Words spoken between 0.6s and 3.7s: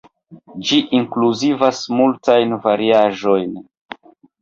Ĝi inkluzivas multajn variaĵojn.